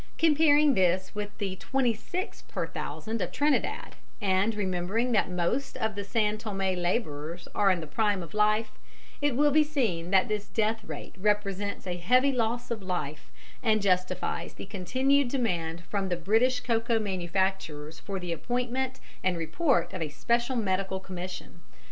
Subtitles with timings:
[0.17, 6.03] Comparing this with the 26 per thousand of Trinidad, and remembering that most of the
[6.03, 8.71] San Thomé labourers are in the prime of life,
[9.21, 13.79] it will be seen that this death rate represents a heavy loss of life and
[13.79, 20.01] justifies the continued demand from the British cocoa manufacturers for the appointment and report of
[20.01, 21.61] a special medical commission.